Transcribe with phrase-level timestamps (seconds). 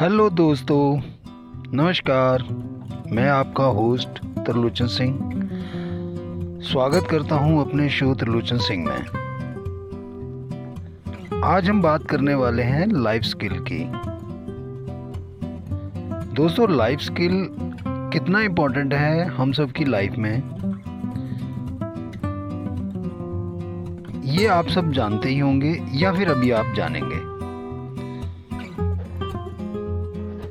[0.00, 1.00] Hello दोस्तों,
[1.74, 2.42] नमस्कार।
[3.12, 5.18] मैं आपका होस्ट त्रिलोचन सिंह।
[6.62, 8.98] स्वागत करता हूँ अपने शो त्रिलोचन सिंह में।
[11.44, 13.90] आज हम बात करने वाले हैं लाइफ स्किल की।
[16.34, 17.48] दोस्तों लाइफ स्किल
[17.86, 20.42] कितना इम्पोर्टेंट है हम सब की लाइफ में?
[24.24, 27.38] ये आप सब जानते ही होंगे या फिर अभी आप जानेंगे।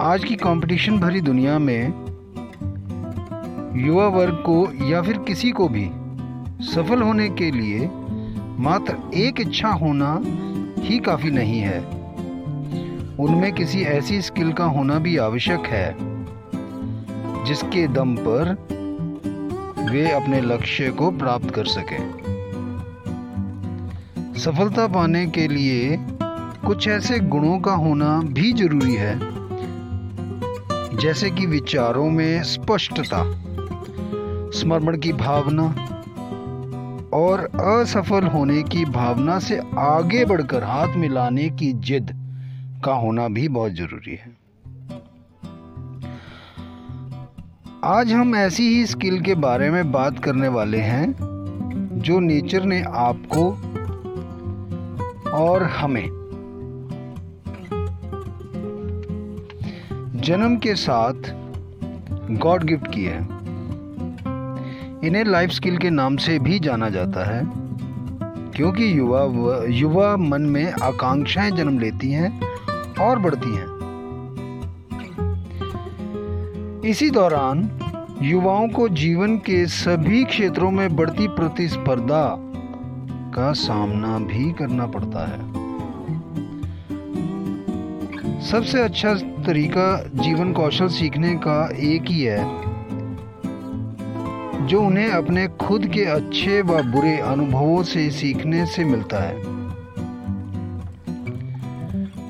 [0.01, 1.87] आज की कंपटीशन भरी दुनिया में
[3.85, 5.85] युवा वर्ग को या फिर किसी को भी
[6.65, 7.89] सफल होने के लिए
[8.59, 10.21] मात्र एक इच्छा होना
[10.81, 11.79] ही काफ़ी नहीं है।
[13.17, 15.95] उनमें किसी ऐसी स्किल का होना भी आवश्यक है,
[17.45, 18.53] जिसके दम पर
[19.91, 22.11] वे अपने लक्ष्य को प्राप्त कर सकें।
[24.37, 25.98] सफलता पाने के लिए
[26.65, 29.37] कुछ ऐसे गुणों का होना भी ज़रूरी है
[31.01, 33.23] जैसे कि विचारों में स्पष्टता
[34.51, 35.63] स्मरण की भावना
[37.13, 42.12] और असफल होने की भावना से आगे बढ़कर हाथ मिलाने की जिद
[42.85, 44.37] का होना भी बहुत ज़रूरी है।
[47.84, 51.15] आज हम ऐसी ही स्किल के बारे में बात करने वाले हैं
[52.04, 53.51] जो नेचर ने आपको
[55.32, 56.26] और हमें
[60.27, 61.27] जन्म के साथ
[62.37, 63.17] गॉड गिफ्ट की है।
[65.07, 67.41] इन्हें लाइफ स्किल के नाम से भी जाना जाता है,
[68.55, 69.22] क्योंकि युवा
[69.69, 72.29] युवा मन में आकांक्षाएँ जन्म लेती हैं
[73.00, 73.67] और बढ़ती हैं।
[76.85, 77.69] इसी दौरान
[78.22, 82.25] युवाओं को जीवन के सभी क्षेत्रों में बढ़ती प्रतिस्पर्धा
[83.33, 85.39] का सामना भी करना पड़ता है।
[88.41, 89.13] सबसे अच्छा
[89.47, 92.44] तरीका जीवन कौशल सीखने का एक ही है,
[94.67, 99.55] जो उन्हें अपने खुद के अच्छे व बुरे अनुभवों से सीखने से मिलता है।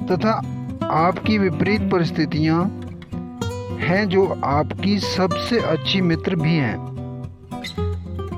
[0.08, 0.32] तथा
[0.92, 2.64] आपकी विपरीत परिस्थितियाँ
[3.80, 6.78] हैं जो आपकी सबसे अच्छी मित्र भी हैं,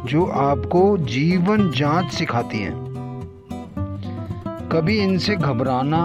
[0.06, 2.78] जो आपको जीवन जाँच सिखाती हैं।
[4.72, 6.02] कभी इनसे घबराना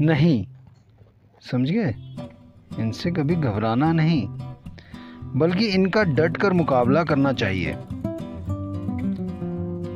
[0.00, 0.46] नहीं।
[1.40, 1.94] समझ गए?
[2.78, 4.28] इनसे कभी घबराना नहीं।
[5.36, 7.74] बल्कि इनका डट कर मुकाबला करना चाहिए।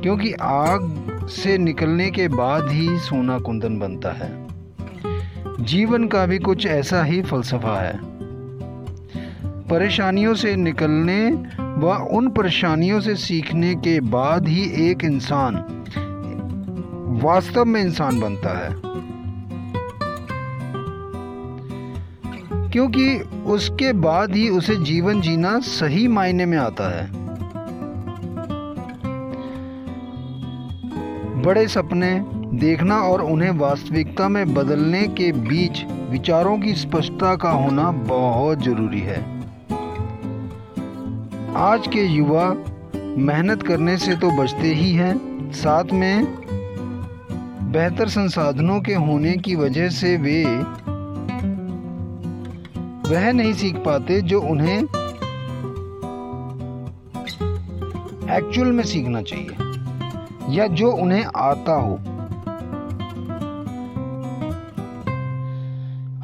[0.01, 4.47] क्योंकि आग से निकलने के बाद ही सोना कुंदन बनता है।
[5.63, 7.99] जीवन का भी कुछ ऐसा ही फलसफा है।
[9.45, 15.55] परेशानियों से निकलने व उन परेशानियों से सीखने के बाद ही एक इंसान
[17.23, 18.88] वास्तव में इंसान बनता है।
[22.73, 27.07] क्योंकि उसके बाद ही उसे जीवन जीना सही मायने में आता है।
[31.41, 32.11] बड़े सपने
[32.59, 38.99] देखना और उन्हें वास्तविकता में बदलने के बीच विचारों की स्पष्टता का होना बहुत ज़रूरी
[38.99, 39.19] है।
[41.57, 42.45] आज के युवा
[42.95, 46.25] मेहनत करने से तो बचते ही हैं, साथ में
[47.71, 50.43] बेहतर संसाधनों के होने की वजह से वे
[53.09, 54.77] वह नहीं सीख पाते जो उन्हें
[58.37, 61.95] एक्चुअल में सीखना चाहिए, या जो उन्हें आता हो।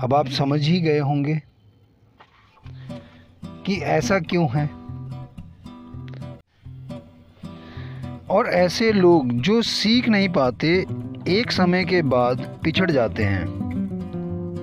[0.03, 1.41] अब आप समझ ही गए होंगे
[3.65, 4.69] कि ऐसा क्यों है।
[8.29, 10.85] और ऐसे लोग जो सीख नहीं पाते,
[11.27, 13.45] एक समय के बाद पिछड़ जाते हैं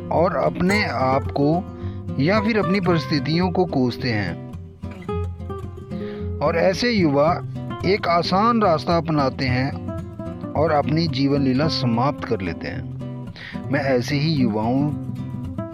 [0.08, 1.78] और अपने आप को
[2.18, 4.52] या फिर अपनी परिस्थितियों को कोसते हैं।
[6.38, 7.42] और ऐसे युवा
[7.86, 9.72] एक आसान रास्ता अपनाते हैं
[10.52, 12.92] और अपनी जीवन लीला समाप्त कर लेते हैं।
[13.72, 14.90] मैं ऐसे ही युवाओं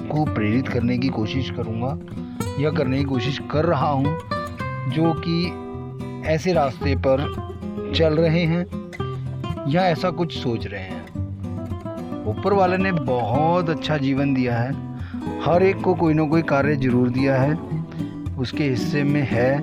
[0.08, 1.98] को प्रेरित करने की कोशिश करूँगा
[2.60, 4.18] या करने की कोशिश कर रहा हूँ,
[4.88, 5.64] जो कि
[6.26, 7.48] ऐसे रास्ते पर
[7.96, 8.66] चल रहे हैं
[9.68, 11.04] या ऐसा कुछ सोच रहे हैं।
[12.26, 14.87] ऊपर वाले ने बहुत अच्छा जीवन दिया है।
[15.44, 17.54] हर एक को कोई ना कोई कार्य ज़रूर दिया है,
[18.38, 19.60] उसके हिस्से में है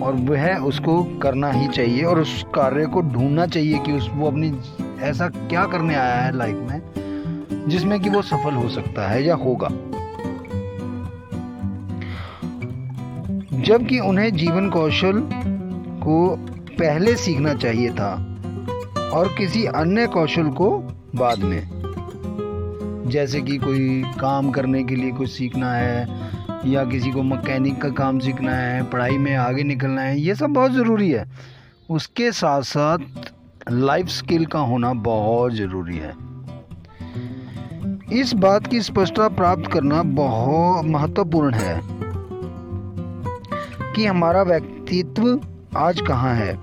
[0.00, 4.26] और वह उसको करना ही चाहिए और उस कार्य को ढूंढना चाहिए कि उस, वो
[4.26, 4.52] अपनी,
[5.02, 9.34] ऐसा क्या करने आया है लाइफ में जिसमें कि वो सफल हो सकता है या
[9.34, 9.68] होगा।
[13.62, 15.20] जबकि उन्हें जीवन कौशल
[16.02, 16.36] को
[16.78, 18.12] पहले सीखना चाहिए था
[19.14, 20.70] और किसी अन्य कौशल को
[21.16, 21.79] बाद में।
[23.10, 26.08] जैसे कि कोई काम करने के लिए कुछ सीखना है,
[26.66, 30.50] या किसी को मकैनिक का काम सीखना है, पढ़ाई में आगे निकलना है, ये सब
[30.50, 31.24] बहुत ज़रूरी है।
[31.90, 32.98] उसके साथ साथ
[33.70, 36.12] लाइफ स्किल का होना बहुत ज़रूरी है।
[38.12, 41.80] इस बात की स्पष्टता प्राप्त करना बहुत महत्वपूर्ण है
[43.94, 45.40] कि हमारा व्यक्तित्व
[45.76, 46.54] आज कहाँ है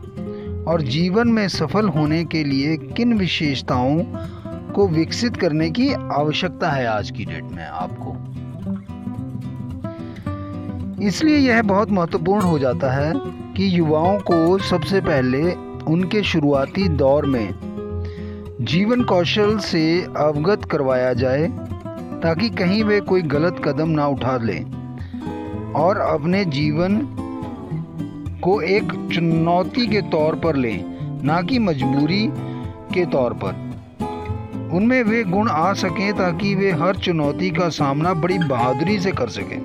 [0.64, 4.00] और जीवन में सफल होने के लिए किन विशेषताओं
[4.78, 8.12] को विकसित करने की आवश्यकता है आज की डेट में आपको।
[11.04, 13.14] इसलिए यह बहुत महत्वपूर्ण हो जाता है
[13.54, 15.54] कि युवाओं को सबसे पहले
[15.84, 17.50] उनके शुरुआती दौर में
[18.62, 21.48] जीवन कौशल से अवगत करवाया जाए,
[22.24, 27.00] ताकि कहीं वे कोई गलत कदम ना उठा लें और अपने जीवन
[28.44, 30.84] को एक चुनौती के तौर पर लें,
[31.24, 32.28] ना कि मजबूरी
[32.94, 33.67] के तौर पर।
[34.74, 39.30] उनमें वे गुण आ सकें ताकि वे हर चुनौती का सामना बड़ी बहादुरी से कर
[39.30, 39.58] सकें।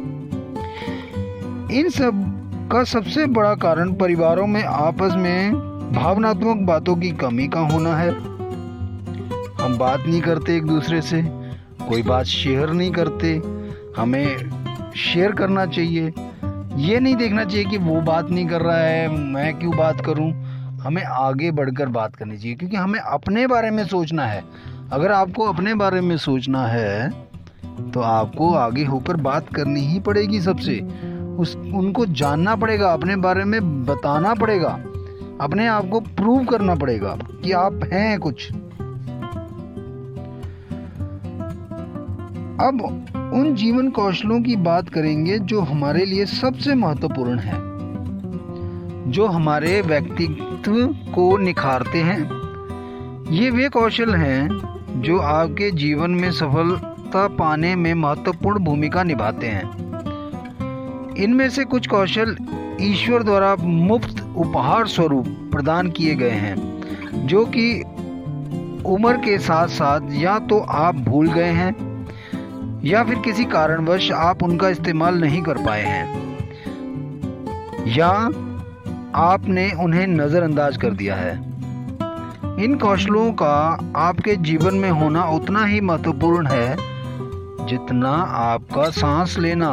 [1.72, 5.52] इन सब का सबसे बड़ा कारण परिवारों में आपस में
[5.92, 8.10] भावनात्मक बातों की कमी का होना है।
[9.62, 11.22] हम बात नहीं करते एक दूसरे से,
[11.88, 13.34] कोई बात शेयर नहीं करते,
[13.96, 14.50] हमें
[14.96, 16.12] शेयर करना चाहिए।
[16.76, 20.32] ये नहीं देखना चाहिए कि वो बात नहीं कर रहा है, मैं क्यों बात करूँ?
[20.78, 24.44] हमें आगे बढ़कर बात करनी चाहिए, क्योंकि हमें अपने बारे में सोचना है।
[24.92, 27.10] अगर आपको अपने बारे में सोचना है
[27.92, 30.78] तो आपको आगे होकर बात करनी ही पड़ेगी सबसे।
[31.38, 34.78] उस, उनको जानना पड़ेगा, अपने बारे में बताना पड़ेगा।
[35.40, 38.52] अपने आप को प्रूव करना पड़ेगा कि आप हैं कुछ।
[42.60, 47.56] अब उन जीवन कौशलों की बात करेंगे जो हमारे लिए सबसे महत्वपूर्ण है,
[49.10, 52.42] जो हमारे व्यक्तित्व को निखारते हैं।
[53.30, 61.14] ये वे कौशल हैं जो आपके जीवन में सफलता पाने में महत्वपूर्ण भूमिका निभाते हैं।
[61.16, 62.36] इनमें से कुछ कौशल
[62.80, 67.80] ईश्वर द्वारा मुफ़्त उपहार स्वरूप प्रदान किए गए हैं, जो कि
[68.86, 71.74] उम्र के साथ साथ या तो आप भूल गए हैं,
[72.84, 76.06] या फिर किसी कारणवश आप उनका इस्तेमाल नहीं कर पाए हैं,
[77.86, 78.08] या
[79.14, 81.51] आपने उन्हें नज़रअंदाज कर दिया है।
[82.62, 86.76] इन कौशलों का आपके जीवन में होना उतना ही महत्वपूर्ण है
[87.66, 89.70] जितना आपका सांस लेना।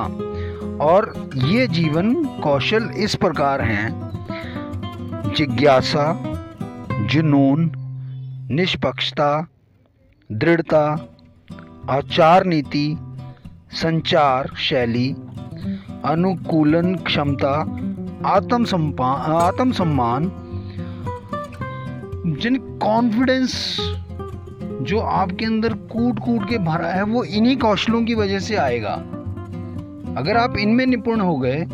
[0.84, 4.10] और ये जीवन कौशल इस प्रकार हैं।
[5.38, 6.38] जिज्ञासा,
[7.06, 7.72] जुनून,
[8.52, 9.48] निष्पक्षता,
[10.32, 11.10] दृढ़ता,
[11.90, 12.98] आचार नीति,
[13.72, 15.16] संचार शैली,
[16.06, 17.54] अनुकूलन क्षमता
[18.26, 20.32] आत्म आत्म सम्मान
[22.26, 23.78] जिन कॉन्फिडेंस
[24.82, 28.94] जो आपके अंदर कूट कूट के भरा है, वो इन्हीं कौशलों की वजह से आएगा।
[30.18, 31.66] अगर आप इनमें निपुण हो गए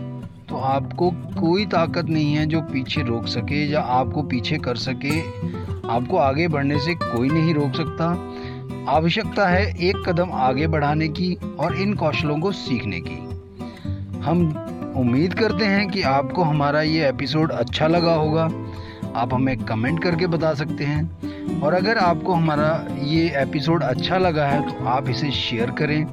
[0.50, 5.20] तो आपको कोई ताकत नहीं है जो पीछे रोक सके या आपको पीछे कर सके।
[5.88, 8.06] आपको आगे बढ़ने से कोई नहीं रोक सकता।
[8.92, 13.20] आवश्यकता है एक कदम आगे बढ़ाने की और इन कौशलों को सीखने की।
[14.22, 14.48] हम
[14.98, 18.50] उम्मीद करते हैं कि आपको हमारा ये एपिसोड अच्छा लगा होगा।
[19.16, 24.48] आप हमें कमेंट करके बता सकते हैं। और अगर आपको हमारा ये एपिसोड अच्छा लगा
[24.48, 26.06] है तो आप इसे शेयर करें,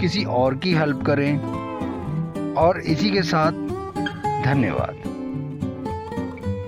[0.00, 1.38] किसी और की हेल्प करें।
[2.56, 3.52] और इसी के साथ,
[4.44, 5.09] धन्यवाद।